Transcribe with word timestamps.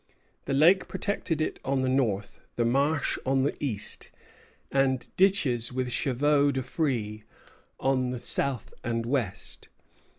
The 0.45 0.55
lake 0.55 0.87
protected 0.87 1.41
it 1.41 1.59
on 1.63 1.83
the 1.83 1.87
north, 1.87 2.39
the 2.55 2.65
marsh 2.65 3.19
on 3.23 3.43
the 3.43 3.55
east, 3.63 4.09
and 4.71 5.07
ditches 5.15 5.71
with 5.71 5.91
chevaux 5.91 6.51
de 6.51 6.63
frise 6.63 7.21
on 7.79 8.09
the 8.09 8.19
south 8.19 8.73
and 8.83 9.05
west. 9.05 9.67